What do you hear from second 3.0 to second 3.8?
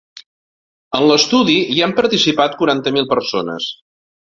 persones.